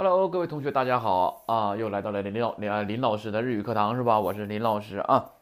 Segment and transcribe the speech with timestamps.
[0.00, 1.74] Hello，各位同学，大家好啊！
[1.74, 4.20] 又来到了林老林老师的日语课堂是吧？
[4.20, 5.32] 我是林老师啊。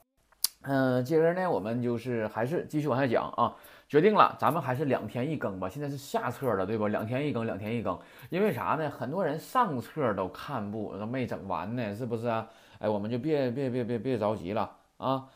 [0.62, 3.54] 嗯，接着呢，我们就是还是继续往下讲啊。
[3.86, 5.68] 决定了，咱们还是两天一更吧。
[5.68, 6.88] 现在是下册了，对吧？
[6.88, 7.98] 两天一更，两天一更。
[8.30, 8.88] 因为啥呢？
[8.88, 12.48] 很多人上册都看不没整完呢，是不是啊？
[12.78, 15.26] 哎，我们就别别别别别着急了啊。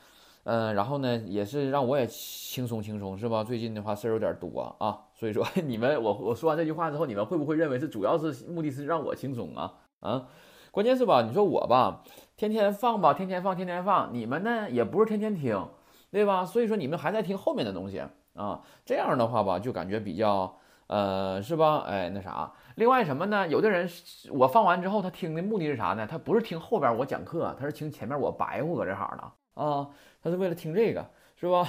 [0.44, 3.44] 嗯，然后呢，也是让我也轻松轻松，是吧？
[3.44, 9.74] 最近的话事儿有点多啊，所以说 你们我我说完这句话之后，你们会不会认为是主要是目的是让我轻松啊？
[10.00, 10.26] 啊，
[10.70, 11.22] 关键是吧？
[11.22, 12.02] 你说我吧，
[12.36, 15.68] 天天放吧，天天放，天天放，你们呢也不是天天听，
[16.10, 16.44] 对吧？
[16.44, 18.02] 所以说你们还在听后面的东西
[18.34, 21.84] 啊，这样的话吧，就感觉比较呃，是吧？
[21.86, 23.46] 哎，那啥，另外什么呢？
[23.46, 23.88] 有的人
[24.30, 26.06] 我放完之后，他听的目的是啥呢？
[26.06, 29.32] 他不是听后边我讲课，他是听前面我白话搁这行的。
[29.62, 29.86] 啊，
[30.23, 31.05] 他是为了听这个，
[31.39, 31.63] 是吧？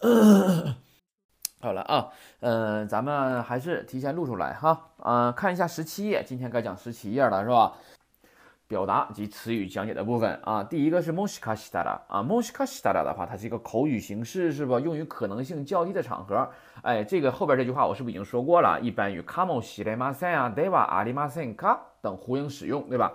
[1.59, 2.09] 好了啊，
[2.41, 4.89] 嗯，咱们还是提前录出来哈。
[4.97, 7.73] 啊，看一下十七页，今天该讲十七页了，是吧？
[8.67, 14.79] 表达及词语讲解的部分啊，第一个是もしかしたら啊，もしかしたら的话，它是一个口语形式，是吧？
[14.79, 16.49] 用于可能性较低的场合。
[16.81, 18.79] 哎，这个后边这句话我是不是已经说过了？
[18.81, 23.13] 一般与かもしれません啊、ではありませんか等呼应使用，对吧？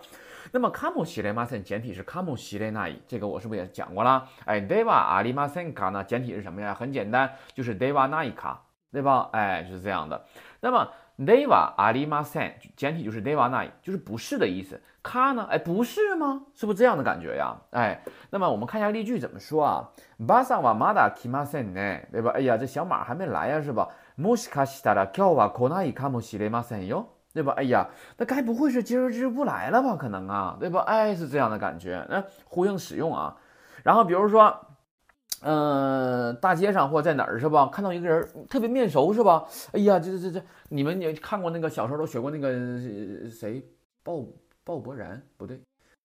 [0.52, 4.28] 那么かもしれません简体是かもしれない，这个我是不是也讲過了？
[4.46, 6.04] 哎，ではありませんか呢？
[6.04, 6.74] 简体是什么呀？
[6.74, 8.58] 很简单，就是ではないか，
[8.92, 9.30] 对吧？
[9.32, 10.24] 哎，就是这样的。
[10.60, 14.80] 那么ではありません简体就是ではない，就是不是的意思。
[15.02, 15.46] 卡呢？
[15.50, 16.42] 哎，不是吗？
[16.54, 17.56] 是不是这样的感觉呀？
[17.70, 18.00] 哎，
[18.30, 19.88] 那么我们看一下例句怎么说啊？
[20.20, 22.32] バサはまだ来ませんね，对吧？
[22.32, 23.88] 哎呀，这小马还没来呀，是吧？
[24.18, 27.53] もしかしたら今日は来ないかもしれませんよ， 对吧？
[27.57, 29.95] 哎呀，那该不会是今儿今儿不来了吧？
[29.95, 30.81] 可能啊，对吧？
[30.81, 32.05] 哎，是这样的感觉。
[32.09, 33.35] 那呼应使用啊。
[33.83, 34.55] 然后比如说，
[35.41, 37.67] 嗯，大街上或在哪儿是吧？
[37.67, 39.45] 看到一个人特别面熟是吧？
[39.73, 42.51] 哎呀，这这这这，你们也看过那个小时候都学过那个
[43.29, 43.61] 谁
[44.03, 44.23] 鲍。
[44.65, 45.59] 鲍勃然不对，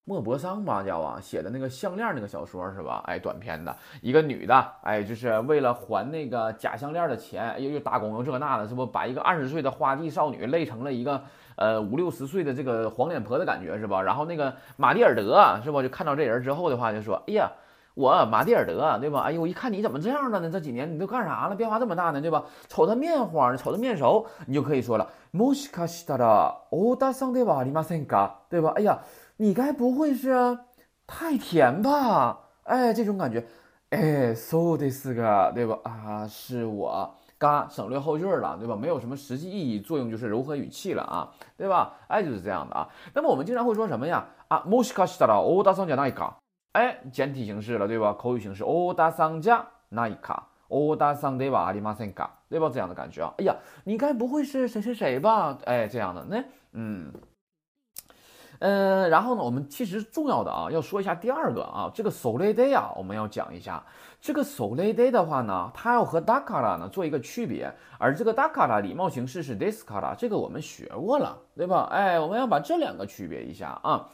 [0.08, 3.02] 莫泊桑吧叫啊，写的那个项链那个小说是吧？
[3.06, 11.24] 哎，短篇的一个女的，哎，就是为了还那个假项链的钱，又又打工又这那的，是不把一个二十岁的花季少女累成了一个
[11.56, 14.02] 呃五六十岁的这个黄脸婆的感觉是吧？
[14.02, 17.52] 然后那个马蒂尔德是不就看到这人之后的话就说，哎呀。
[17.96, 19.22] 我马蒂尔德，对吧？
[19.22, 20.50] 哎呦，我一看你怎么这样了呢？
[20.50, 21.56] 这几年你都干啥了？
[21.56, 22.44] 变化这么大呢，对吧？
[22.68, 25.08] 瞅他面黄，瞅他面熟，你就可以说了。
[25.32, 28.32] もしかしたら大田さんではありませんか？
[28.50, 28.74] 对吧？
[28.76, 29.04] 哎呀，
[29.38, 30.60] 你该不会是
[31.08, 32.40] 太甜吧？
[32.64, 33.46] 哎，这种感觉，
[33.90, 35.80] 哎，そうですが，对吧？
[35.84, 38.76] 啊，是我，嘎，省略后句了，对吧？
[38.76, 41.94] 没有什么实际意义，作用就是柔和语气了啊，对吧？
[42.08, 42.88] 哎，就是这样的啊。
[43.14, 44.26] 那么我们经常会说什么呀？
[44.48, 46.36] 啊，もしかしたら大田さんじゃないか？
[46.74, 48.14] 哎，简体形式了，对吧？
[48.14, 52.30] 口语形式，オダ桑加那一卡，オダ桑ではありませんか？
[52.50, 52.70] 对吧？
[52.74, 53.34] 这样的感觉啊。
[53.38, 55.58] 哎呀，你该不会是谁谁谁吧？
[55.66, 57.12] 哎，这样的，那，嗯，
[58.61, 63.83] 嗯，然后呢，我们其实重要的啊，要说一下第二个啊，这个 s o l e day 啊，我们要讲一下
[64.21, 71.89] 这个 s o l e day 的话呢，它要和 dakara 呢做一个区别，而这个 dakara 礼貌形式是 deska，这个我们学过了，对吧？
[71.93, 74.09] 哎，我们要把这两个区别一下啊。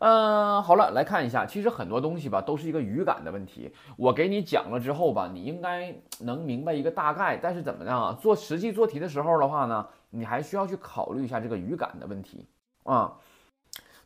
[0.00, 3.74] 嗯，好了，来看一下，其实很多东西吧，都是一个语感的问题。
[3.96, 7.36] 我给你讲了之后吧，你应该能明白一个大概。
[7.36, 8.16] 但是怎么样啊？
[8.20, 12.46] 做实际做题的时候的话呢，你还需要去考虑一下这个语感的问题
[12.84, 13.12] 啊，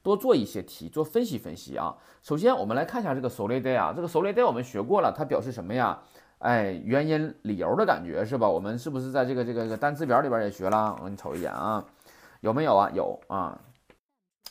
[0.02, 1.96] 多做一些题，做分析分析啊。
[2.22, 5.98] 首先，我们来看一下这个 solid 啊，这个 solid 我们学过了，它表示什么呀？
[6.38, 8.48] 哎，原因、理由的感觉是吧？
[8.48, 10.96] 我们是不是在这个这个这个单词表里边也学了？
[10.98, 11.84] 我给你瞅一眼啊，
[12.40, 12.90] 有没有啊？
[12.92, 13.56] 有啊，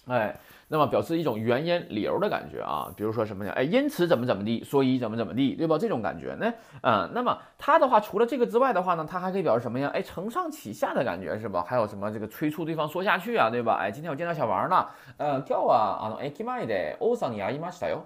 [0.09, 0.39] 哎。
[0.69, 3.53] 那么表示一种原因、理由的感觉啊，比如说什么呢？
[3.53, 5.79] 哎，因此怎么怎么地，所以怎么怎么地，对吧？
[5.79, 9.89] 这种感觉，那嗯，那么它的话，除了这个之外的话呢，它还可以表示什么呀？
[9.95, 11.63] 哎，承上启下的感觉是吧？
[11.65, 13.77] 还有什么这个催促对方说下去啊，对吧？
[13.81, 18.01] 哎，今天我见到小王了，呃，叫啊啊，哎，きまでおさにあいましたよ。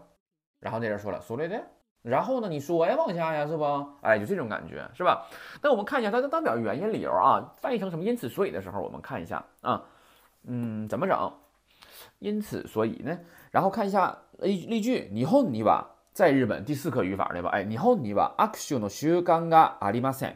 [0.60, 1.62] 然后那人说了，それで，
[2.02, 3.64] 然后呢，你说呀，往下呀，是不？
[4.02, 5.26] 哎，就这种感觉是吧？
[5.62, 8.04] 那我们看一下它当表原因、理由啊，翻译成什么？
[8.04, 9.82] 因此、所以的时候，我们看一下啊，
[10.46, 11.32] 嗯，怎么整？
[12.18, 13.18] 因此，所以呢，
[13.50, 15.08] 然后看一下例例句。
[15.12, 17.50] 日本には在日本第四课语法对吧？
[17.50, 20.34] 哎，日本には握手の習慣がありません，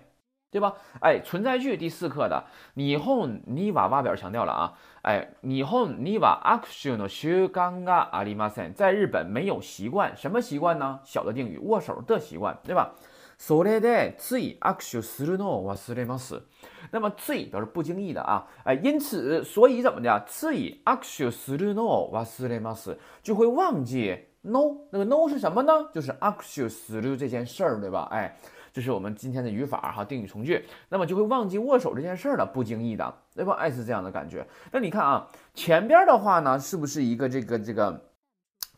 [0.51, 0.75] 对吧？
[1.01, 2.45] 哎，存在句第四课的
[2.75, 4.73] 日本には挖表强调了啊，
[5.03, 11.01] 哎，日本には握手の習慣がありません，在日本没有习惯，什么习惯呢？
[11.05, 12.95] 小的定语，握手的习惯，对吧？
[13.39, 16.43] それでつい握手するのを忘れます。
[16.91, 20.25] 那么つい表示不经意的啊，哎，因此所以怎么的？
[20.27, 24.77] つい握手するのを忘れます，就会忘记 no。
[24.91, 25.73] 那个 no 是什么呢？
[25.93, 28.07] 就是握手する这件事儿，对吧？
[28.11, 28.37] 哎，
[28.73, 33.55] 这是我们今天的语法哈，定语从句，那么就会忘记握手这件事儿了，不经意的，对吧？
[33.55, 34.47] 哎，是这样的感觉。
[34.71, 38.01] 那你看啊，前边的话呢，是不是一个这个这个，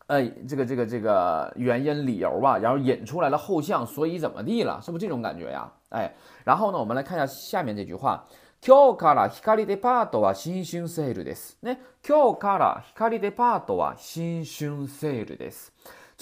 [0.07, 5.71] 哎，这个这个这个原因理由吧，然后引出来了后项，所以怎么地了，是不是这种感觉呀？
[5.89, 6.13] 哎，
[6.45, 8.25] 然后呢，我们来看一下下面这句话。
[8.59, 11.57] 今日から光デパートは新春セールです。
[11.61, 15.71] ね、今日から光デパートは新春セールです。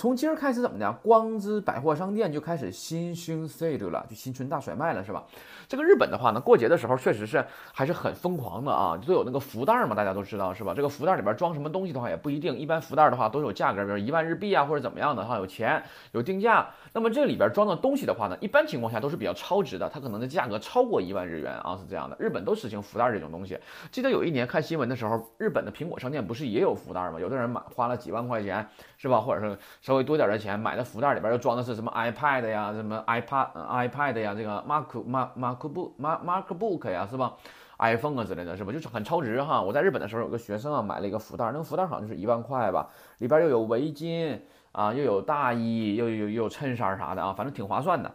[0.01, 0.91] 从今儿开始怎么的？
[1.03, 5.23] 光之百货商店就开始新春 sale 了，就新春大甩卖了，是吧？
[5.69, 10.73] 这个日本的话呢，过节的时候确实是还是很疯狂的啊，都有那个福袋嘛，大家都知道是吧？
[10.75, 15.83] 这个福袋里边装什么东西的话也不一定，一般福袋的话都有价格，比如一万日币啊或者怎么样的哈，有钱
[16.13, 16.71] 有定价。
[16.95, 22.17] 那么这里边装的东西的话呢，一般情况下都是比较超值的，它可能的价格超过一万日元啊，是这样的。
[22.19, 23.59] 日本都实行福袋这种东西。
[23.93, 27.21] 记得有一年看新闻的时候，日本的苹果商店不是也有福袋吗？
[27.21, 28.67] 有的人买花了几万块钱
[28.97, 29.21] 是吧？
[29.21, 29.59] 或者是
[29.90, 37.36] 稍微多点的钱买的福袋里边又装的是什么 iPad 呀，什么 iPad iPad 呀，这个 Mac Mac MacBook Mac MacBook 呀，是吧？
[37.80, 38.72] iPhone 啊之类的是吧？
[38.72, 39.62] 就是很超值哈。
[39.62, 42.90] 我在日本的时候有个学生啊，买了一个福袋，那个福袋好像就是一万块吧，
[43.20, 44.40] 里边又有围巾。
[44.76, 48.12] 啊，又有大衣，又有又有衬衫啥的啊，反正挺划算的。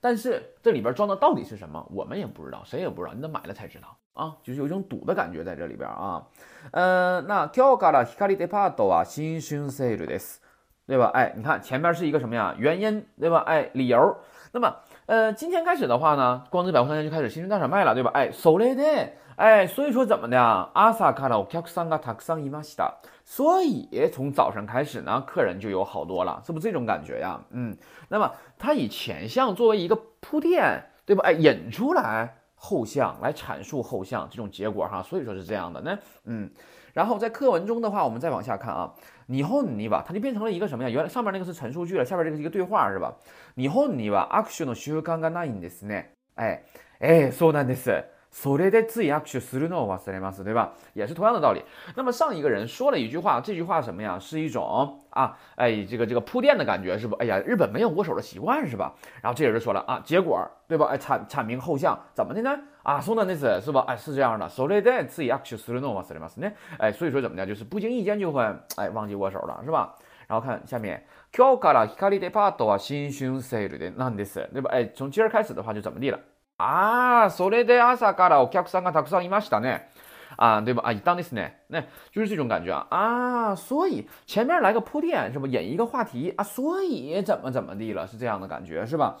[0.00, 6.26] 但是这里边装的到底是什么，我们也不知道，谁也不知道，你得买了才知道啊，就是有一种赌的感觉在这里边啊。
[6.72, 10.40] 嗯，那今日から光デパートは新春セールです，
[10.86, 11.10] 对吧？
[11.12, 12.54] 哎，你看前面是一个什么呀？
[12.58, 13.44] 原因，对吧？
[13.46, 14.16] 哎，理由。
[14.52, 14.74] 那么，
[15.06, 18.10] 呃，今天开始的话呢，光之百货商店就开始新春大甩卖了，对吧？
[18.14, 19.10] 哎，それで。
[19.36, 20.68] 哎，所以说怎么的啊？
[20.74, 22.94] 朝からお客さんがたくさんいました。
[23.24, 27.38] 所以从早上开始呢，客人就有好多了，是不是这种感觉呀？
[27.50, 27.76] 嗯，
[28.08, 31.22] 那么它以前项作为一个铺垫，对吧？
[31.24, 35.80] 哎，引出来后项来阐述后项这种结果哈，所以说是这样的。
[35.82, 36.50] 那嗯，
[36.94, 38.92] 然后在课文中的话，我们再往下看啊，
[39.26, 40.90] 你后你吧，它就变成了一个什么呀？
[40.90, 43.14] 原来上面那个是陈述句了，下边这个是一个对话是吧？
[43.54, 46.04] 你后你吧，握手の習慣がないんですね。
[46.36, 46.62] 哎
[47.00, 48.04] 哎，そうなんです。
[48.32, 50.72] それでつい握手するのを忘れます，对吧？
[50.92, 51.62] 也是同样的道理。
[51.96, 54.18] 那么上一个人说了一句话，这句话什么呀？
[54.18, 57.16] 是一种啊，哎，这个这个铺垫的感觉，是不？
[57.16, 58.92] 哎呀，日本没有握手的习惯，是吧？
[59.22, 60.86] 然后这人就说了啊，结果，对吧？
[60.86, 62.58] 哎，阐阐明后项，怎么的呢？
[62.82, 63.84] 啊，そうなんです，是吧？
[63.88, 64.46] 哎，是这样的。
[64.50, 66.52] それでつい握手するのを忘れますね。
[66.78, 68.44] 哎，所以说怎么的，就是不经意间就会
[68.76, 69.94] 哎忘记握手了，是吧？
[70.26, 71.02] 然后看下面，
[71.32, 74.68] 今日から光デパートは新春セールでなんです，对吧？
[74.70, 76.18] 哎，从今儿开始的话就怎么地了？
[76.62, 79.88] 啊，それで朝からお客さんがたくさんいましたね。
[80.36, 80.82] 啊，对吧？
[80.84, 81.80] 啊，当ですね，那
[82.12, 82.86] 就是这种感觉啊。
[82.90, 86.44] 啊，所以前面来个铺垫，是不引一个话题啊？
[86.44, 89.16] 所以怎么怎么地了，是这样的感觉，是吧？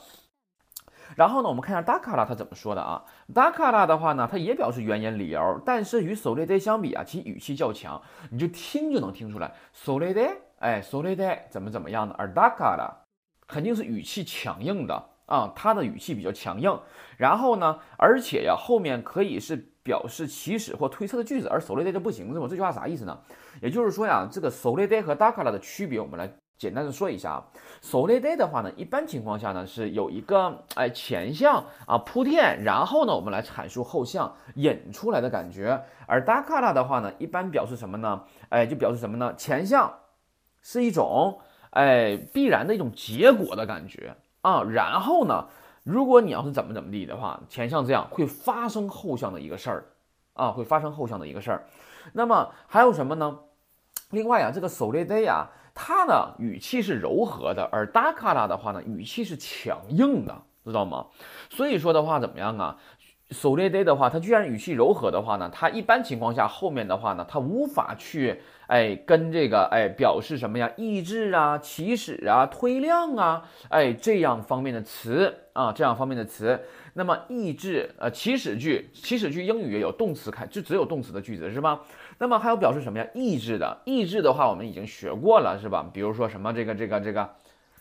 [1.16, 3.02] 然后呢，我们看一下达卡拉他怎么说的啊？
[3.32, 8.00] 达卡拉的话呢，他也表示原因理由，但是与それで相比啊，其语气较强，
[8.30, 9.52] 你就听就能听出来。
[9.74, 12.14] それで，哎，それで怎么怎么样的？
[12.18, 12.92] 而达卡拉
[13.48, 15.02] 肯定是语气强硬的。
[15.25, 16.79] 啊，他的语气比较强硬，
[17.17, 22.47] 然后呢，而且呀，后面可以是表示起始或推测的句子，而 so le de 就不行，是吧？
[22.49, 23.17] 这句话啥意思呢？
[23.61, 27.45] 也就是说呀，这个 so le de 和 dakara 的区别，我们来简单的说一下啊。
[27.81, 38.23] so le de 的话呢，一般情况下呢是有一个哎前项啊铺垫，然后呢我们来阐述后项引出来的感觉，而 dakara 的话呢，一般表示什么呢？
[38.49, 39.33] 哎，就表示什么呢？
[39.35, 39.93] 前项
[40.61, 41.39] 是一种
[41.71, 44.15] 哎必然的一种结果的感觉。
[44.43, 45.47] 啊，然后呢，
[45.83, 49.85] 如果你要是怎么怎么地的话，前项这样会发生后项的一个事儿，
[50.33, 51.65] 啊，会发生后项的一个事儿。
[52.11, 53.39] 那么还有什么呢？
[54.11, 61.07] 另外啊，这个 s o l i d a y 啊，它呢语气是柔和的，而 dakara 的话呢，语气是强硬的，知道吗？
[61.49, 62.77] 所以说的话怎么样啊
[63.33, 68.39] ？so le day 的话，它居然语气柔和的话呢，它一般情况下后面的话呢，它无法去。
[68.67, 70.71] 哎，跟这个哎表示什么呀？
[70.77, 76.59] 意志啊，起始啊，推量啊，哎这样方面的词啊，这样方面的词。
[76.93, 81.81] 那么意志呃起始句，起始句英语有动词开，就只有动词的句子是吧？
[82.19, 83.05] 那么还有表示什么呀？
[83.13, 85.85] 意志的，意志的话我们已经学过了是吧？
[85.93, 87.21] 比如说什么这个这个这个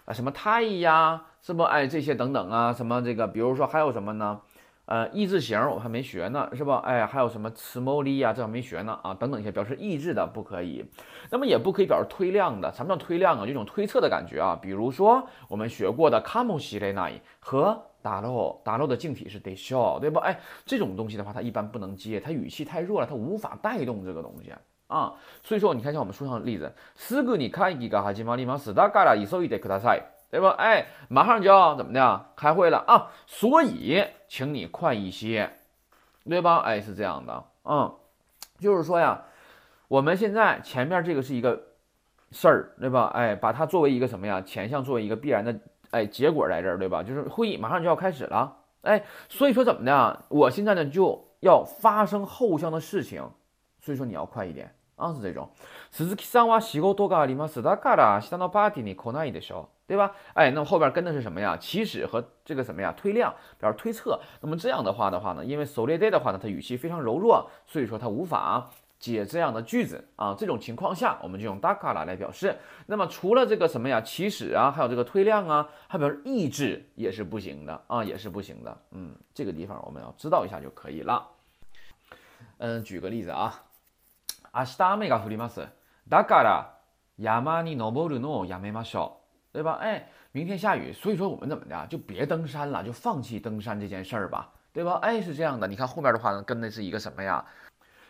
[0.05, 1.63] 啊什么太呀，是不？
[1.63, 4.41] 哎这些等等啊，什么这个，比如说还有什么呢？
[4.86, 6.78] 呃，意志型我还没学呢，是吧？
[6.86, 10.86] 哎，还有什么词模力呀，这还没学呢啊，等等一些表示意志的不可以，
[11.30, 12.72] 那么也不可以表示推量的。
[12.72, 13.46] 什么叫推量啊？
[13.46, 14.58] 这种推测的感觉啊。
[14.62, 20.22] 比如说我们学过的 come 系列那和打漏打漏的静体是 de show，对吧？
[20.22, 24.54] 哎，这种东西的话，它一般不能接，它语气太弱了，它无法带动这个东西
[24.88, 25.14] 啊。
[25.44, 28.74] 所以说，你看像我们书上的例子，すぐに会議が始まります。
[28.74, 30.11] だから急いでください。
[30.33, 30.55] 对吧？
[30.57, 33.11] 哎，马上就要怎么的啊开会了啊？
[33.27, 35.51] 所以，请你快一些，
[36.25, 36.61] 对吧？
[36.65, 37.95] 哎，是这样的，嗯，
[38.59, 39.25] 就是说呀，
[39.89, 41.63] 我们现在前面这个是一个
[42.31, 43.11] 事儿，对吧？
[43.13, 44.41] 哎，把它作为一个什么呀？
[44.41, 45.55] 前项作为一个必然的
[45.91, 47.03] 哎，结果在这儿，对吧？
[47.03, 50.25] 就是会议马上就要开始了，哎，所以说怎么的？
[50.31, 53.23] 我现在呢就要发生后项的事情，
[53.81, 55.50] 所以说你要快一点啊，是这种。
[55.92, 57.62] 鈴木さんは仕事があります。
[57.62, 59.70] だから下のパーティーに来ないでしょ。
[59.88, 60.12] 对吧？
[60.34, 61.56] 哎，那么后边跟的是什么呀？
[61.56, 62.94] 起始和这个什么呀？
[62.98, 64.20] 推量，表示推测。
[64.42, 70.36] 那么这样的话的话呢，因为 so late day 的话呢，它语气非常柔弱，所以说它无法解这样的句子啊。
[70.38, 72.58] 这种情况下，我们就用 dakara 来表示。
[72.88, 74.02] 那么除了这个什么呀？
[74.02, 78.78] 起始啊，还有这个推量啊，还表示意志也是不行的啊，也是不行的。
[78.92, 81.26] 嗯，这个地方我们要知道一下就可以了。
[82.58, 83.64] 嗯，举个例子啊，
[84.54, 85.68] 明日雨が降ります。
[86.08, 86.78] だから
[87.18, 89.28] 山に登るのをやめましょう。
[89.54, 89.80] 对吧？
[89.82, 95.00] 哎，明天下雨，所以说我们怎么的就别登山了，就放弃登山这件事儿吧，对吧？
[95.02, 95.68] 哎，是这样的。
[95.68, 97.44] 你看后面的话呢，跟的是一个什么呀？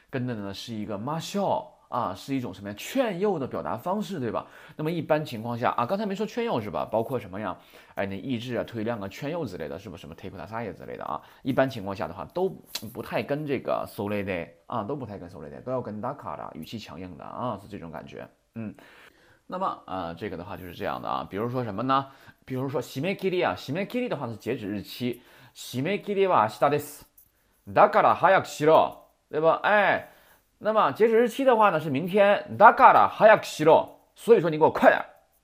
[0.09, 2.75] 跟的呢是一个 m a s h a 啊，是一种什么呀？
[2.77, 4.47] 劝诱的表达方式，对吧？
[4.75, 6.85] 那么一般情况下啊，刚才没说劝诱是吧？
[6.91, 7.57] 包括什么呀？
[7.95, 9.95] 哎，那意志啊、推量啊、劝诱之类的，是不？
[9.95, 11.21] 什么 take a s i 之类的啊？
[11.43, 12.49] 一般情况下的话，都
[12.93, 18.75] 不太跟这个 so late 啊，都不太跟 so late，都要跟 daka 的语气强硬的啊，是这种感觉，嗯。
[19.49, 22.07] 那么，呃，这个的话就是这样的啊，比如说什么呢？
[22.43, 25.21] 比如说締め切り啊，締め切り的话是截止日期。
[25.55, 27.05] 締め切りは明日です。
[27.65, 28.97] だから早くしろ，
[29.31, 29.61] 对吧？
[29.63, 30.09] 哎，
[30.61, 32.57] 那么截止日期的话呢是明天。
[32.57, 34.99] だから早くしろ，所以说你给我快点，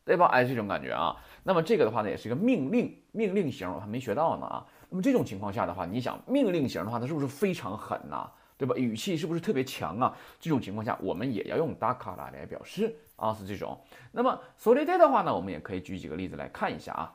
[0.06, 0.26] 对吧？
[0.28, 1.16] 哎，这种感觉啊。
[1.44, 4.66] 那么这个的话呢也是一个命令，命令型，我还没学到呢啊。
[4.90, 8.30] 那么这种情况下的话，你想命令型的话，它是不是非常狠呐？
[8.56, 8.76] 对吧？
[8.76, 10.16] 语气是不是特别强啊？
[10.40, 13.78] 这种情况下，我们也要用 dakara 来表示啊，是这种。
[14.12, 17.14] 那么 so l a day 的话呢，我们也可以举几个例子来看一下啊。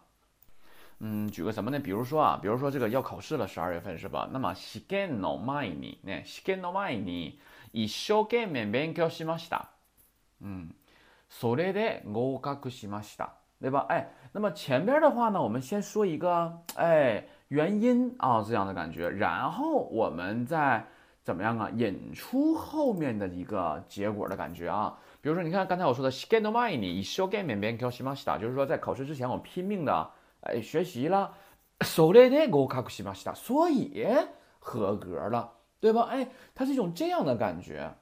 [1.00, 1.78] 嗯，举个什么呢？
[1.78, 4.28] 比如说啊，比如说这个要考试了，十二月份是吧？
[4.32, 7.38] 那么試験の前にね、試験の前に
[7.72, 9.70] 一生懸命勉強しました。
[10.40, 10.70] 嗯，
[11.30, 13.28] それで合格しました，
[13.60, 13.86] 对吧？
[13.88, 20.84] 哎，那么前边的话呢，我们先说一个哎原因啊，这样的感觉，然后我们再。
[21.24, 21.68] 怎么样啊？
[21.76, 27.50] 引出后面的一个结果的感觉啊，比如说，你看刚才我说的 s k e n o m i n i s h o g a m
[27.50, 30.10] e ben kyoshimashita，就是说在考试之前我拼命的
[30.40, 31.34] 哎学习了，
[31.80, 34.06] sole de go kakushimashita，所以
[34.58, 35.52] 合格了，
[35.83, 36.03] 对吧？
[36.09, 36.25] 哎，
[36.55, 37.93] 它是一种这样的感觉。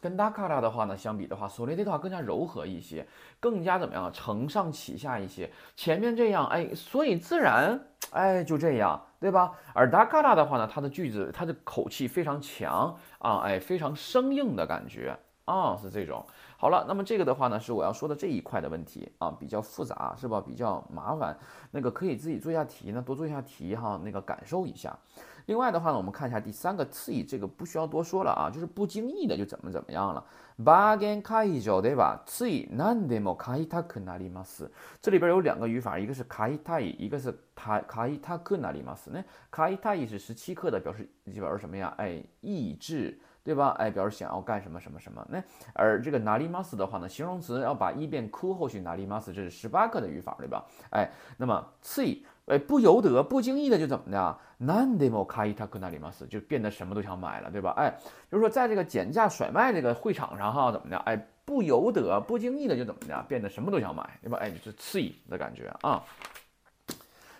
[0.00, 3.06] 跟 dakara 的话呢相比的话，sole de 的话更加柔和一些，
[3.38, 4.12] 更加怎么样？
[4.12, 5.48] 承上启下一些。
[5.76, 7.80] 前面这样哎，所以自然
[8.10, 9.00] 哎就这样。
[9.20, 9.52] 对吧？
[9.72, 16.26] 而 dakara 的话呢，它的句子，它的口气非常强啊，哎，非常生硬的感觉啊，是这种。
[16.58, 20.42] 好了，那么这个的话呢，是我要说的这一块的问题啊，比较复杂是吧？
[20.44, 21.38] 比较麻烦，
[21.70, 24.98] 那个可以自己做一下题呢，多做一下题哈，那个感受一下。
[25.45, 30.23] 另外的话呢，我们看一下第三个次意，这个不需要多说了啊，就是不经意的就怎么怎么样了。
[30.63, 34.69] バーゲン会場ではつい何でも買いたくなります。
[35.01, 39.23] 这里边有两个语法，一个是買いたい，一个是買買いたくなります呢。
[39.51, 41.93] 買いたい是十七课的，表示表示什么呀？
[41.97, 43.19] 哎，意志。
[43.41, 43.69] 对吧？
[43.79, 45.25] 哎，表示想要干什么什么什么。
[45.27, 45.41] 那
[45.73, 47.09] 而这个哪里 mas 的话呢？
[47.09, 50.63] 形容词要把一变 ku 后续哪里 mas，这是十八课的语法，对吧？
[50.91, 52.05] 哎，那么次
[52.43, 54.37] 意，哎，不由得、不经意的就怎么的？
[54.59, 57.71] 何でも買いたくなります，就变得什么都想买了，对吧？
[57.77, 57.97] 哎，
[58.29, 60.97] 就是说在这个减价甩卖这个会场上哈，怎么的？
[60.97, 61.15] 哎，
[61.45, 63.25] 不由得、不经意的就怎么的？
[63.27, 64.37] 变得什么都想买，对吧？
[64.39, 66.03] 哎，就是次意的感觉啊。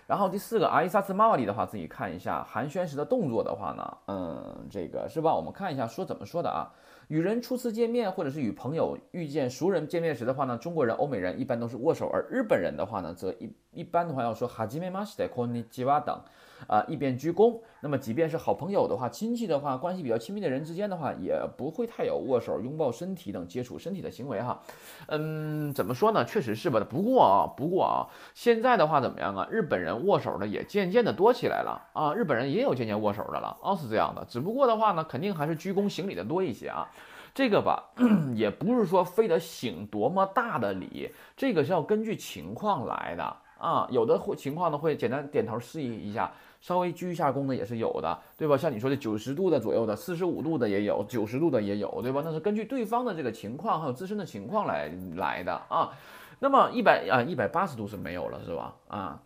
[0.08, 5.36] 然后第四个阿伊萨斯玛瓦里的话，自己看一下寒暄时的动作的话呢，嗯，这个是吧？
[5.36, 6.72] 我们看一下说怎么说的啊？
[7.10, 16.20] 与人初次见面，或者是与朋友遇见熟人见面时的话呢，中国人、欧美人一般都是握手，而日本人的话呢，则一 一般的话要说哈基梅马西的こんにちは等。
[16.68, 17.58] 啊，一边鞠躬。
[17.80, 24.62] 那么，即便是好朋友的话、亲戚的话、关系比较亲密的人之间的话，也不会太有握手、拥抱身体等接触身体的行为哈。
[25.08, 26.26] 嗯，怎么说呢？
[26.26, 26.86] 确实是吧。
[26.90, 29.48] 不过啊，不过啊，现在的话怎么样啊？
[29.50, 32.14] 日本人握手的也渐渐的多起来了啊。
[32.14, 34.26] 日本人也有渐渐握手的了啊，是这样的。
[34.26, 36.86] 只不过的话呢，肯定还是鞠躬行礼的多一些啊。
[37.34, 37.92] 这个吧，
[38.36, 43.89] 也不是说非得行多么大的礼，这个是要根据情况来的 啊。
[43.91, 46.31] 有的会情况呢，会简单点头示意一下。
[46.61, 48.57] 稍微鞠一下躬的也是有的，对吧？
[48.57, 52.23] 像你说的九十度的左右的，四十五度的也有，九十度的也有，对吧？
[52.25, 55.93] 那是根据对方的这个情况还有自身的情况来来的啊。
[56.39, 58.75] 那么一百啊一百八十度是没有了，是吧？
[58.89, 59.21] 啊，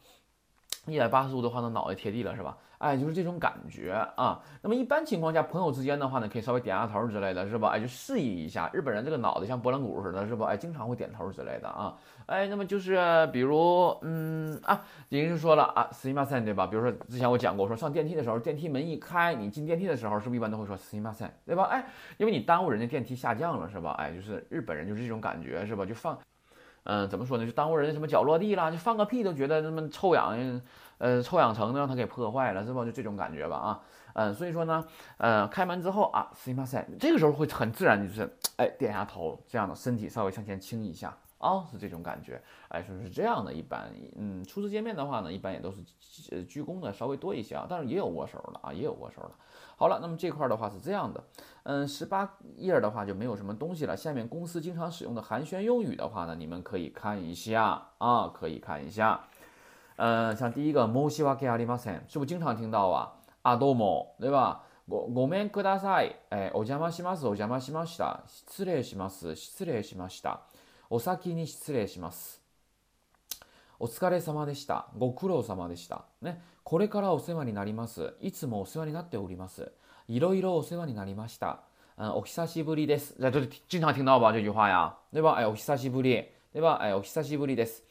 [0.87, 2.57] 一百八十度的话，那脑袋贴地了，是吧？
[2.79, 4.41] 哎，就是这种感觉啊。
[4.63, 7.71] 那么一般情况下，朋友之间的话呢，可以稍微点下头之类的，是吧？
[7.71, 8.71] 哎，就示意一下。
[8.73, 10.47] 日本人这个脑袋像拨浪鼓似的，是吧？
[10.47, 11.97] 哎，经常会点头之类的啊。
[12.27, 16.67] 哎，那么就是比如，嗯啊，人是说了啊，s i m a s e 对吧？
[16.67, 21.65] 比如说之前我讲过，说上电梯的时候，电梯门一开，你进电梯的时候，是不是一般都会说 s i m a s e 对吧？
[21.65, 21.85] 哎，
[22.19, 23.93] 因为你耽误人家电梯下降了，是吧？
[23.99, 25.85] 哎，就是日本人就是这种感觉，是吧？
[25.85, 26.19] 就放。
[26.85, 27.45] 嗯，怎么说呢？
[27.45, 30.35] 就耽误人家什么脚落地了，就放个屁都觉得那么臭氧，
[30.98, 32.86] 呃，臭氧层让它给破坏了，是吧？
[32.86, 33.82] 就这种感觉吧，啊，
[34.13, 34.86] 嗯，所以说呢，
[35.18, 41.16] 呃，开门之后啊，すみません，这个时候会很自然就是，哎，点下头，这样的身体稍微向前倾一下。
[41.40, 45.82] 啊，是这种感觉，哎，说是这样的，一般，嗯，初次见面的话呢，一般也都是
[46.32, 49.32] 呃鞠躬的稍微多一些啊，但是也有握手的啊，也有握手的。
[49.75, 51.22] 好了，那么这块的话是这样的，
[51.63, 53.98] 嗯，十八页的话就没有什么东西了。
[53.98, 59.20] 下面公司经常使用的寒暄用语的话呢，你们可以看一下啊，可以看一下，
[59.99, 63.12] 嗯，像第一个申し訳ありません，是不是经常听到啊？
[63.43, 64.61] あどうも，对吧？
[64.88, 66.17] ごごめんください。
[66.31, 67.25] 哎，お邪魔します。
[67.25, 68.23] お邪魔しました。
[68.26, 69.35] 失礼します。
[69.35, 70.43] 失礼しました。
[70.88, 72.40] お先に失礼します。
[73.81, 74.87] お疲れ様でした。
[74.97, 76.05] ご苦労様でした。
[76.23, 76.40] ね。
[76.62, 78.14] これからお世話になります。
[78.21, 79.73] いつもお世話になっております。
[80.07, 81.61] いろいろお世話になりました。
[81.97, 83.17] 嗯，お久しぶりです。
[83.19, 85.35] 在这里经常听到吧这句话呀，对吧？
[85.35, 86.78] 哎，お久しぶり，对吧？
[86.81, 87.83] 哎，お久しぶりです。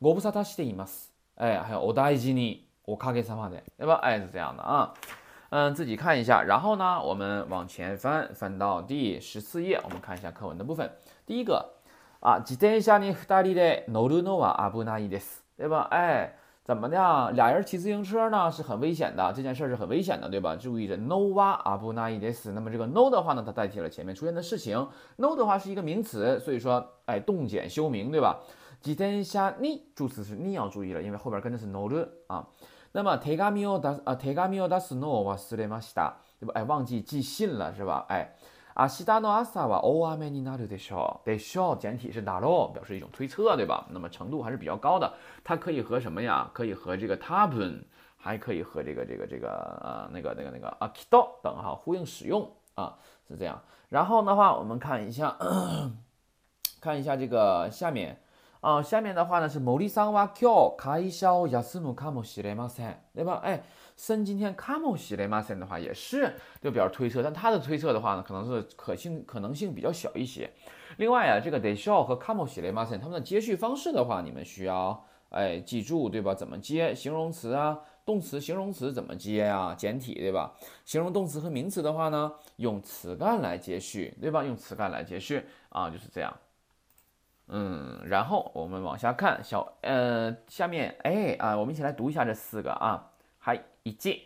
[0.00, 1.13] ご無沙汰しています。
[1.35, 3.99] 哎，还有お大事に、おかげさまで，对吧？
[4.01, 4.93] 哎，是这样的啊。
[5.49, 6.43] 嗯，自己看一下。
[6.43, 10.89] 然后呢，我们往前翻，翻到第十四页，我们看一下课文的部分。
[11.25, 11.75] 第一个。
[12.21, 15.87] 啊，自転車に二人で乗るのは危ないです，对吧？
[15.89, 16.33] 哎，
[16.65, 17.31] 怎么的？
[17.31, 19.31] 俩人骑自行车呢，是很危险的。
[19.31, 20.53] 这件事是很危险的，对吧？
[20.57, 22.51] 注意着，no wa abunai des。
[22.51, 24.85] 那么这个 no 的话呢，它代替了前面出现的事情。
[25.15, 28.37] no 的话是一个名词，所以说，哎，动减修名，对吧？
[28.83, 32.47] 自転車に助词是你要注意了，因为后边跟的是 no る啊。
[32.91, 36.53] 那么手紙を出啊，手紙を出すのを忘れました，对吧？
[36.55, 38.05] 哎，忘记寄信了，是吧？
[38.09, 38.35] 哎。
[38.75, 43.85] 阿西达诺阿萨瓦欧阿梅尼纳鲁德肖德肖简体是达罗，表示一种推测，对吧？
[43.89, 45.11] 那么程度还是比较高的。
[45.43, 46.49] 它可以和什么呀？
[46.53, 47.83] 可以和这个他本，
[48.15, 49.49] 还可以和这个这个这个
[49.83, 53.61] 呃那个那个那个阿基多等哈呼应使用啊，是这样。
[53.89, 55.35] 然后的话，我们看一下，
[56.79, 58.21] 看一下这个下面
[58.64, 63.40] 啊，下面的话呢是某利桑哇 Q 开销亚斯姆卡姆西雷马塞，对吧？
[63.44, 63.62] 哎。
[63.96, 70.50] 森今天卡莫西雷马森的话也是就表示推测，但他的推测的话呢，可能是可信可能性比较小一些。
[70.96, 76.34] 另外啊，这个 de show 和卡莫西雷马森他们的接续方式的话，你们需要哎记住对吧？
[76.34, 79.76] 怎么接形容词啊，动词、形容词怎么接呀？
[79.78, 80.52] 简体对吧？
[80.84, 84.42] 形容动词和名词的话呢，用词干来接续对吧？
[84.42, 86.36] 用词干来接续啊，就是这样。
[87.46, 93.10] 嗯，然后我们往下看，小呃下面哎啊，我们一起来读一下这四个啊。
[93.38, 93.64] はい。
[93.84, 94.18] 1、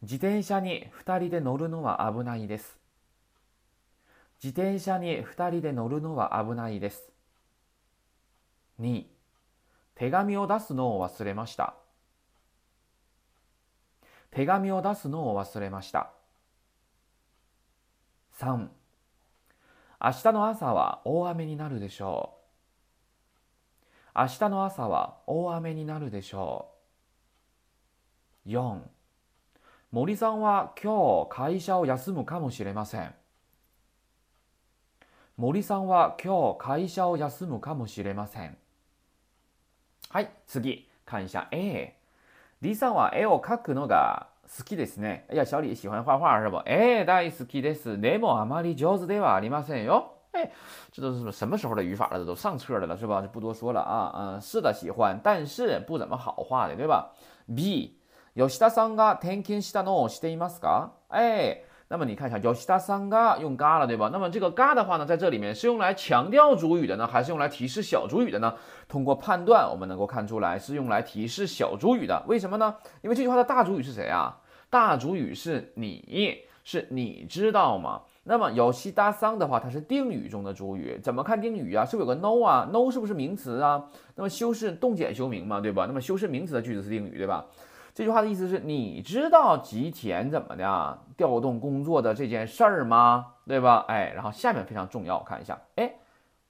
[0.00, 2.78] 自転車に2人で乗るのは危ないです。
[4.42, 7.12] 自転車に2人で乗るのは危ないです。
[8.80, 9.04] 2、
[9.94, 11.74] 手紙を出すのを忘れました。
[14.30, 16.10] 手紙を出すのを忘れました。
[18.38, 18.68] 3、
[20.02, 22.38] 明日の朝は大雨になるでしょ
[24.16, 24.18] う。
[24.18, 26.70] 明日の朝は大雨になるでしょ
[28.46, 28.48] う。
[28.48, 28.80] 4
[29.92, 33.14] 森さんは今日会社を休むかもしれません。
[35.36, 38.56] 森さんは今日会社を休むかもしれません。
[40.08, 40.88] はい次。
[41.04, 41.94] 看一下 A
[42.62, 45.25] D さんは絵を描くのが好きですね。
[45.31, 46.57] いや、小李喜欢画画是不？
[46.65, 47.99] 哎，大好きです。
[47.99, 50.11] でもあまり上手ではありませんよ。
[50.33, 50.51] 哎，
[50.91, 52.19] 这都是什么时候的语法了？
[52.19, 53.21] 这都上册的了是吧？
[53.21, 54.13] 就不多说了啊。
[54.35, 57.11] 嗯，是的，喜欢，但是不怎么好画的，对吧？
[57.47, 57.97] B
[58.35, 60.89] 吉田さんが転勤したのをしていますか？
[61.09, 64.09] 哎， 那么你看一下，吉田さんが用が了，对吧？
[64.11, 68.55] 那么这个が的话呢，在这里面是用来强调主语的呢，还是用来提示小主语的呢？
[68.87, 72.23] 通过判断，我们能够看出来是用来提示小主语的。
[72.27, 72.75] 为什么呢？
[73.03, 74.35] 因为这句话的大主语是谁啊？
[74.71, 78.01] 大主语是你，是你知道吗？
[78.23, 81.85] 那么有西达桑的话，它是定语中的主语，怎么看定语啊？
[81.85, 82.67] 是不是有个 no 啊？
[82.73, 83.85] no 是不是名词啊？
[84.15, 85.85] 那么修饰动减修名嘛，对吧？
[85.85, 87.45] 那么修饰名词的句子是定语，对吧？
[87.99, 93.27] 这句话的意思是你知道吉田怎么的调动工作的这件事儿吗？
[93.47, 93.85] 对吧？
[93.87, 95.93] 哎，然后下面非常重要，看一下，哎，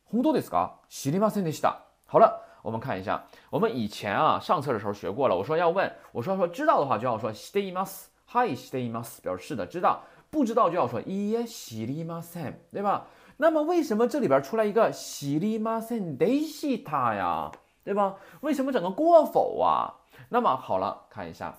[0.05, 0.71] 红豆ですか？
[0.89, 1.75] 知りませんでした。
[2.07, 5.35] 好了，我们看一下，我们以前啊上册的时候学过了。
[5.35, 8.05] 我说要问，我说说知道的话就要说知ります。
[8.29, 9.99] Hi，知ります，表示是的，知道；
[10.31, 13.03] 不知道就要说いえ知りません，对吧？
[13.37, 17.51] 那么为什么这里边出来一个知りませんでした呀？
[17.83, 18.15] 对吧？
[18.41, 19.93] 为什么整个过否啊？
[20.29, 21.55] 那么好了，看一下，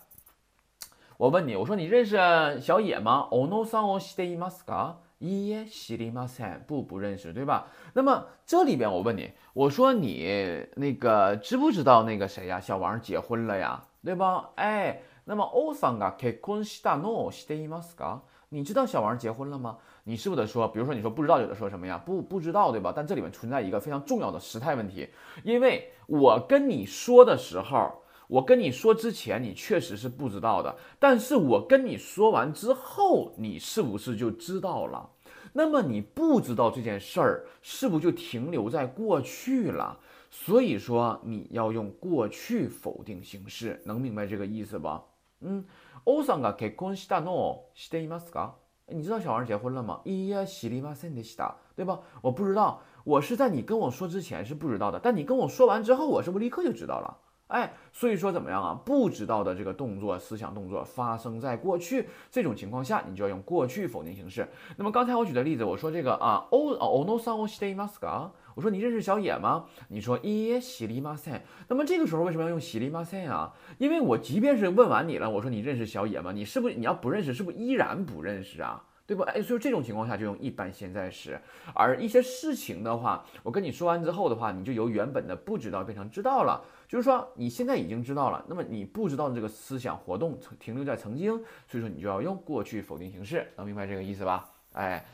[1.16, 2.16] 我问你，我说你认识
[2.60, 3.28] 小野吗？
[3.30, 4.96] おのさんを知っていますか？
[5.18, 6.64] いいえ、知りません。
[6.66, 7.68] 不，不認識，對吧？
[7.94, 12.60] 那麼這裡邊我問你，我說你那個知不知道那個誰呀？
[12.60, 14.50] 小王結婚了呀，對吧？
[14.56, 18.20] 哎，那麼おさんが結婚したのを知っていますか？
[18.50, 19.78] 你知道小王結婚了嗎？
[20.04, 21.98] 你是不是得说，比如说你说不知道，有的说什么呀？
[22.04, 22.92] 不不知道，对吧？
[22.94, 25.08] 但这里面存在一个非常重要的时态问题，
[25.44, 27.99] 因为我跟你说的时候，
[28.30, 35.10] 我跟你说之前，你确实是不知道的，但是我跟你说完之后，你是不是就知道了？
[35.52, 39.98] 那么你不知道这件事儿，是不是就停留在过去了？
[40.30, 45.04] 所以说你要用过去否定形式，能明白这个意思吧？
[45.40, 45.64] 嗯，
[46.04, 48.50] 欧桑が結婚したのしていますか？
[48.88, 50.00] 你知道小王结婚了吗？
[50.04, 52.00] いや、知りませんでした，对吧？
[52.22, 57.16] 我不知道，我是在你跟我说之前是不知道的，但你跟我说完之后，我是不是立刻就知道了？
[57.50, 58.74] 哎，所以说怎么样啊？
[58.84, 64.48] 不知道的这个动作，思想动作发生在过去，这种情况下，你就要用过去否定形式。
[64.76, 68.30] 那么刚才我举的例子，我说这个啊，お、おのさんをしていますか？
[68.56, 69.66] 我说你認識小野嗎？
[69.88, 71.42] 你說いいえ、知りません。
[71.68, 73.52] 那麼這個時候為什麼要用知りません啊？
[73.78, 76.32] 因為我即便是問完你了，我說你認識小野嗎？
[76.32, 78.82] 你是不是你要不認識，是不是依然不認識啊？
[79.06, 79.24] 對吧？
[79.32, 81.40] 哎，所以這種情況下就用一般現在時。
[81.74, 86.64] 而一些事情的話，我跟你說完之後的話，你就由原本的不知道變成知道了。
[86.90, 94.50] 就是說你現在已經知道了，那麼你不知道的這個思想活動停留在曾經，所以說你就要用過去否定形式，能明白這個意思吧？
[94.72, 95.04] 哎，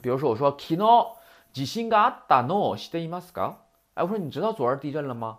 [0.00, 1.06] 比如說我說昨日
[1.52, 3.54] 地震があったのを知っていますか？
[3.94, 5.38] 哎，我說你知道昨兒地震了嗎？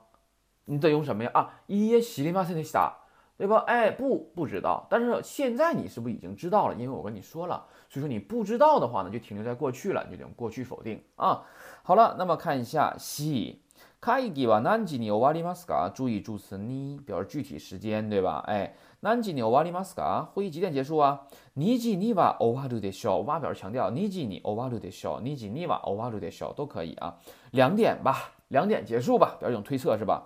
[0.65, 1.32] 你得用什麼呀？
[1.34, 2.91] 啊，いいえ、知りませんでした，
[3.38, 3.63] 對吧？
[3.65, 4.86] 哎，不，不知道。
[4.89, 6.75] 但是現在你是不是已經知道了？
[6.75, 11.43] 因為我跟你說了，所以說你不知道的話呢，就停留在過去了，你就得用過去否定啊。
[11.84, 13.60] 好了，那麼看一下 C，
[14.06, 15.91] 會議は何時に終わりますか？
[15.95, 18.43] 注意助詞に，表示具體時間，對吧？
[18.47, 18.75] 哎。
[19.04, 20.30] 何時に終わりますか？
[20.36, 21.21] 會議幾點結束啊？
[21.58, 23.25] 2時には終わるでしょう。
[23.27, 25.23] 哇，表示強調2時に終わるでしょう。
[25.23, 27.17] 2時には終わるでしょう都可以啊。
[27.51, 30.23] 兩點吧，兩點結束吧，表示一種推測是吧？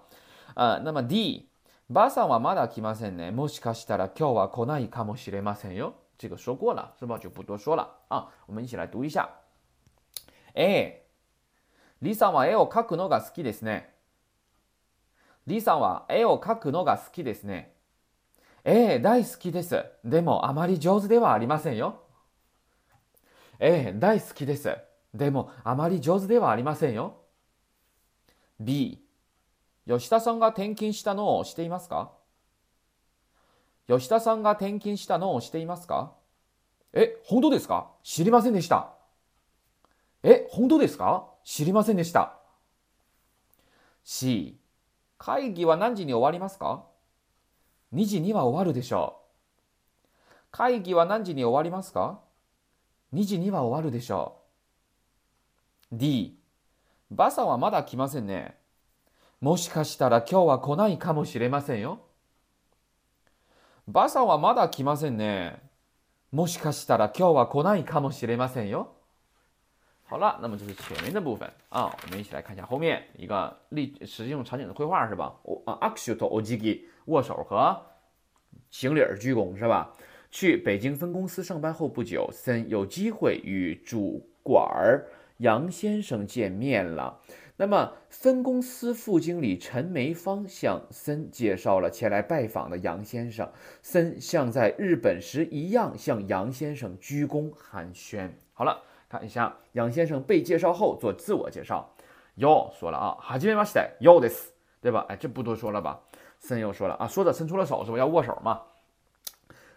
[0.56, 1.48] 呃，那麼 D，
[1.90, 3.32] ばあさんはまだ來ませんね。
[3.32, 5.94] もしかしたら今日は來ないかもしれませんよ。
[6.18, 7.20] 這個說過了是吧？
[7.20, 8.28] 就不多說了啊。
[8.48, 9.30] 我們一起來讀一下。
[10.54, 11.02] A，
[12.03, 13.95] 李さんは絵を描くのが好きですね。
[15.47, 17.75] 李さんは絵を描くのが好きですね。
[18.65, 19.85] ええ、大好きです。
[20.05, 22.03] でも、あまり上手ではありませんよ。
[23.59, 24.77] ええ、大好きです。
[25.15, 27.17] でも、あまり上手ではありませんよ。
[28.61, 29.03] B、
[29.89, 32.13] 吉田さんが転勤したのをしていますか？
[33.89, 36.13] 吉田さんが転勤したのをしていますか？
[36.93, 37.91] え、本当ですか？
[38.03, 38.93] 知りませんでした。
[40.23, 41.30] え、本当ですか？
[41.51, 42.39] 知りませんでした。
[44.05, 44.57] C、
[45.19, 46.85] 会議は何時に終わりますか
[47.93, 50.37] ？2時には終わるでしょう。
[50.53, 52.21] 会議は何時に終わりますか
[53.13, 54.37] ?2 時には終わるでしょ
[55.91, 55.97] う。
[55.97, 56.39] D、
[57.11, 58.57] バさんはまだ来ませんね。
[59.41, 61.99] もしかしたら今日は来ないかもしれませんよ。
[63.89, 65.61] バさんはまだ来ませんね。
[66.31, 69.00] もしかしたら今日は来ないかもしれませんよ。
[70.11, 75.37] 好了，那么这是前面的部分啊，我们一起来看一下后面一个例实际用场景的绘画是吧？
[75.45, 77.81] 我啊，握手とお辞儀，握手和
[78.71, 79.93] 行礼鞠躬是吧？
[80.33, 85.01] 去北京分公司上班后不久，森有机会与主管
[85.37, 87.21] 杨先生见面了。
[87.57, 93.49] 那么分公司副经理陈梅芳向森介绍了前来拜访的杨先生，
[93.81, 98.31] 森像在日本时一样向杨先生鞠躬寒暄。
[98.53, 98.83] 好了。
[99.10, 101.84] 看一下杨先生被介紹後做自我介紹，
[102.36, 104.50] 又說了啊，はじめまして，よです，
[104.82, 105.06] 對吧？
[105.08, 106.00] 哎，這不多說了吧？
[106.40, 108.62] 森又說了啊，說着伸出了手，是不是要握手嘛？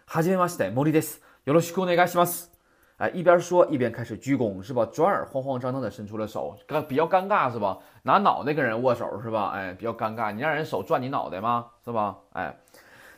[0.07, 2.49] はじめまして，森です，よろしくお願いします。
[2.97, 4.85] 哎，一邊說一邊開始鞠躬，是吧？
[4.91, 7.77] 轉而慌慌張張的伸出了手，尷比較尷尬，是吧？
[8.03, 9.51] 拿腦袋跟人握手，是吧？
[9.53, 11.67] 哎，比較尷尬，你讓人手轉你腦袋嗎？
[11.85, 12.17] 是吧？
[12.33, 12.59] 哎，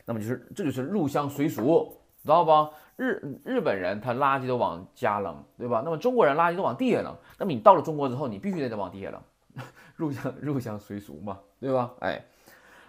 [0.04, 2.68] 那麼就是這就是入鄉隨俗， 知道不？
[2.96, 5.82] 日日本人他垃圾都往家扔，對吧？
[5.84, 7.16] 那麼中國人垃圾都往地下扔。
[7.38, 9.20] 那麼你到了中國之後，你必須得得往地下扔，
[9.96, 11.90] 入鄉入鄉隨俗嘛，對吧？
[12.00, 12.22] 哎，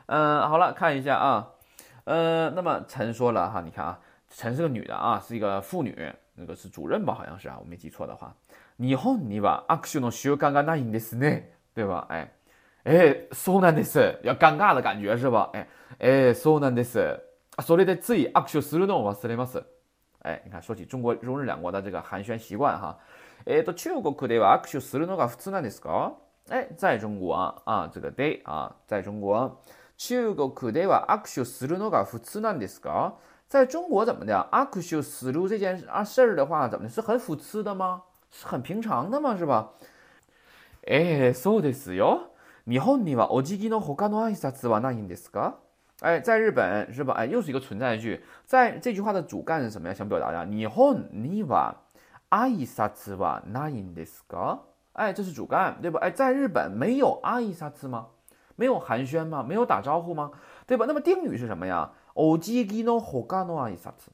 [0.07, 1.49] 嗯、呃，好了，看一下啊，
[2.03, 8.35] 呃，那麼陳說了哈，你看啊，陳是個女的啊，是一個婦女，那個是主任吧，好像是啊，我沒記錯的話。
[8.77, 11.43] 日本には握手の習慣がないんですね，
[11.73, 12.05] 對吧？
[12.09, 12.27] 哎，
[12.83, 15.49] 哎，そうなんです，要尷尬的感覺是吧？
[15.53, 15.67] 哎，
[15.99, 17.19] 哎，そうなんです。
[17.62, 19.62] それでつい握手するのを忘れます。
[20.20, 22.96] 哎，你看，說起中國中日兩國的這個寒暄習慣哈，
[23.46, 26.14] えっーと中國では握手するのが普通なんですか？
[26.50, 29.58] 哎，在中國啊，這個で啊，在中國，
[29.96, 33.12] 中國では握手するのが普通なんですか？
[33.48, 34.48] 在中國怎麼的？
[34.50, 36.94] 握手する這件啊事兒的話，怎麼的？
[36.94, 38.02] 是很普通的嗎？
[38.30, 39.36] 是很平常的嗎？
[39.38, 39.68] 是吧？
[40.86, 42.30] 哎，そうですよ。
[42.66, 45.54] 日本にはお辞儀の他の挨拶はないんですか？
[45.99, 47.13] 哎，在日本是吧？
[47.13, 48.23] 哎，又是一個存在句。
[48.45, 49.93] 在這句話的主幹是什麼呀？
[49.93, 50.43] 想表達呀？
[50.45, 51.75] 日本には
[52.29, 54.59] 阿伊萨兹哇那因的斯个？
[54.93, 55.99] 哎，这是主干，对吧？
[56.01, 58.07] 哎，在日本没有阿伊萨兹吗？
[58.55, 59.41] 没有寒暄吗？
[59.41, 60.31] 没有打招呼吗？
[60.67, 60.85] 对吧？
[60.87, 61.91] 那么定语是什么呀？
[62.15, 64.11] おじぎのほかの挨拶。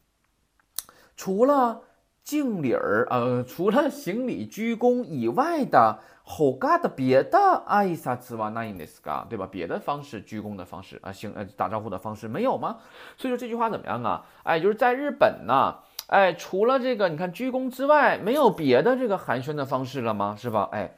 [1.17, 1.82] 除了
[2.23, 9.27] 敬礼儿，呃，除了行礼鞠躬以外的ほか的别的挨拶はないんですか？
[9.27, 9.47] 对吧？
[9.49, 12.77] 别的方式鞠躬的方式啊，行呃打招呼的方式没有吗？
[13.17, 14.23] 所以说这句话怎么样啊？
[14.43, 15.75] 哎，就是在日本呢。
[16.08, 20.36] 哎，除了这个，你看鞠躬之外，没有别的这个寒暄的方式了吗？
[20.38, 20.69] 是吧？
[20.71, 20.91] 哎，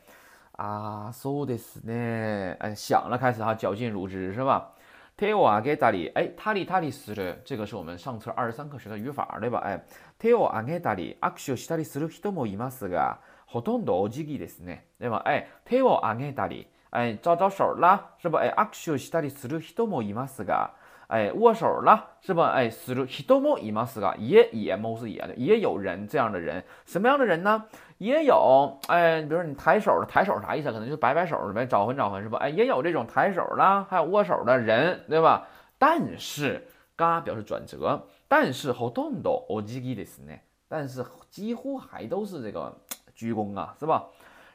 [0.54, 2.56] 啊，so this 呢？
[2.60, 4.72] 哎，想了，开始哈，绞尽乳汁是吧？
[5.18, 9.60] 手を上げたり，哎，たりたりする，这个是我们上册二十三课学的语法，对吧？
[9.60, 9.80] 哎，
[10.20, 15.22] 手を上げたり、握手したりする人もいますが、ほとんどお辞儀ですね，对吧？
[15.26, 18.40] 哎，手を上げたり，哎，招招手啦，是吧？
[18.40, 20.72] 哎，握手したりする人もいますが。
[21.08, 22.54] 哎，握手了是吧？
[22.54, 27.66] 哎，する人もいますが，也也も是也的，也有人这样的人，什么样的人呢？
[27.98, 30.72] 也有哎，比如说你抬手了，抬手啥意思？
[30.72, 32.38] 可能就摆摆手呗，招呼招呼是吧？
[32.38, 35.46] 哎，也有这种抬手了，还有握手的人，对吧？
[35.78, 42.78] 但是，嘎表示转折， 但是ほとんどお辞儀ですね，但是几乎还都是这个
[43.16, 44.08] 鞠躬啊，是吧？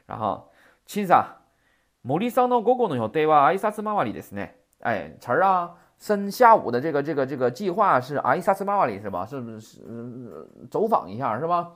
[0.07, 0.49] 然后，
[0.85, 1.37] 亲さ
[2.03, 4.55] 森さんの午後の予定は挨拶回りですね。
[4.81, 5.75] 哎，词儿啊。
[5.99, 9.25] 森下午的这个这个这个计划是阿伊萨斯马瓦里是吧？
[9.25, 9.81] 是不是
[10.69, 11.71] 走访一下是吧？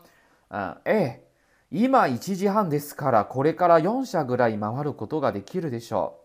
[0.49, 1.21] 嗯，哎，
[1.71, 6.19] 今一時半ですからこれから四社ぐらい回ることができるでしょ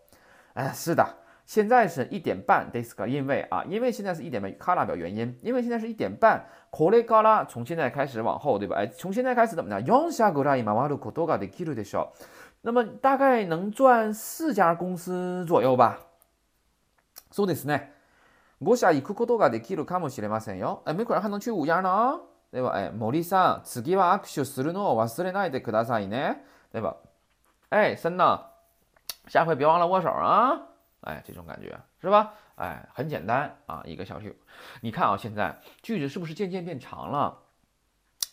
[0.53, 0.59] う。
[0.59, 1.07] 哎，是的，
[1.45, 3.07] 现在是一点半ですか？
[3.07, 8.75] 因为啊，因为现在是一点半，卡拉表原因，因为现在是一点半，これから从现在开始往后，对吧？
[8.75, 9.81] 哎，从现在开始怎么样？
[9.85, 12.25] 四社ぐらい回ることができるでしょう。
[12.63, 15.99] 那么大概能赚四家公司左右吧。
[17.31, 17.93] そうですね。
[18.61, 20.81] 五社行くことができるかもしれませんよ。
[20.85, 22.19] 哎，没准还能去五家呢。
[22.51, 22.71] 对吧？
[22.71, 26.43] 哎，森さん、次は握手するのを忘れないでくださいね。
[26.73, 26.95] 对吧？
[27.69, 28.39] 哎，森呐，
[29.27, 30.67] 下回别忘了握手啊。
[31.01, 32.33] 哎，这种感觉是吧？
[32.55, 34.37] 哎，很简单啊，一个小句。
[34.81, 37.37] 你看啊，现在句子是不是渐渐变长了？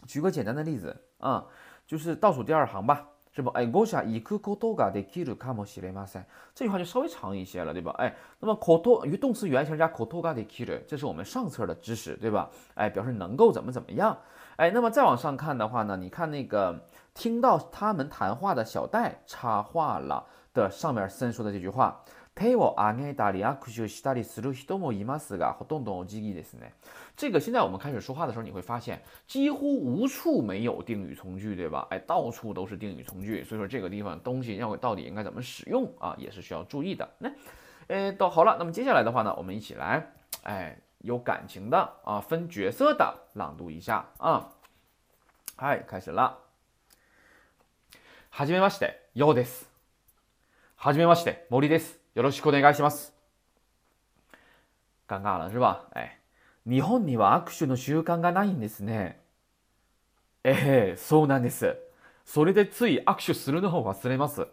[0.07, 1.47] 举个简单的例子啊，
[1.87, 3.09] 就是倒数第二行吧。
[3.37, 3.51] 是不？
[3.51, 6.25] 哎，我想一个口头ができるかもしれません。
[6.55, 7.91] 这句话就稍微长一些了，对吧？
[7.99, 12.49] 哎，那么口头与动词原形加口头ができる，这是我们上册的知识，对吧？
[12.75, 14.17] 哎，表示能够怎么怎么样。
[14.55, 22.05] 哎，那么再往上看的话呢，你看那个听到他们谈话的小戴插话了的上面森说的这句话。
[22.35, 26.73] 手を上げたり握手したりする人もいますが、ほとんどお辞儀ですね。
[27.17, 31.87] 这个现在我们开始说话的时候，你会发现几乎无处没有定语从句，对吧？
[31.91, 37.09] 哎，到处都是定语从句，所以说这个地方东西要到底应该怎么使用啊，也是需要注意的。
[37.19, 37.31] 那，
[37.87, 44.51] 呃，都好了，那么接下来的话呢，我们一起来，哎，有感情的啊，分角色的朗读一下啊。
[45.57, 46.39] 嗨，开始了。
[48.33, 49.71] はじめまして、ようです。
[50.75, 51.98] はじめまして、森です。
[52.16, 53.14] よろしくお願いします。
[55.08, 55.86] 尴尬了是吧？
[55.94, 56.20] 哎，
[56.68, 59.20] 日本には握手の習慣がないんですね。
[60.44, 61.78] ええ、そうなんです。
[62.26, 64.48] それでつい握手するのを忘れます。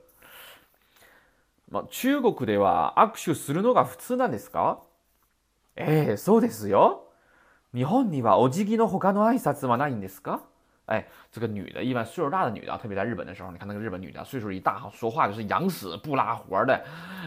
[1.70, 4.80] まあ、中国では握手するのが普通なんですか？
[5.76, 7.08] ええ、そうですよ。
[7.74, 10.42] 日本にはお辞儀の他の挨拶はないんですか？
[10.86, 16.80] 哎，这个女的，一般岁数大的女的，特别在日本的时候，你看那个日本女的，岁数一大，说话就是养死不拉活的。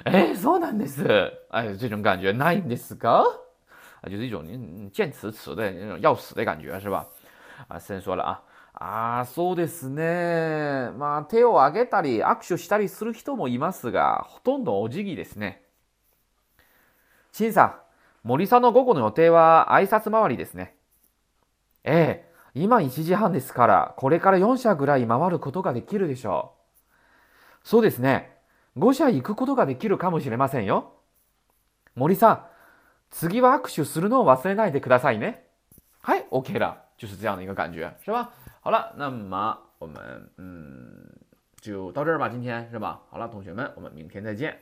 [0.06, 1.04] 哎，そうなんです。
[1.50, 3.22] 哎，这种感觉，ないんですか？
[4.02, 7.06] 啊，就是一种你见词词的那种要死的感觉，是吧？
[7.68, 8.42] 啊，先说了啊，
[8.80, 10.94] あ、そうですね。
[10.98, 15.64] まあ手を上げたり握手したりする人もいますが、ほとんどお辞儀ですね。
[17.34, 17.76] 陳さん、
[18.24, 20.78] 森さんの午後の予定は挨拶回りですね。
[21.84, 22.29] ええ。
[22.54, 26.54] 今1時半ですから、これから4社ぐらい回ることができるでしょ
[27.64, 27.68] う。
[27.68, 28.38] そうですね。
[28.78, 30.94] 5社行くことができるかもしれませんよ。
[31.96, 32.46] 森さん、
[33.10, 35.48] 次は握手するのを忘れないでくださいね。
[36.02, 36.78] はい、OK 了。
[36.98, 38.30] 就是这样的一个感觉，是吧？
[38.62, 41.10] 好了，那么我们嗯
[41.62, 43.00] 就到这儿吧，今天是吧？
[43.10, 44.60] 好了，同学们，我们明天再见。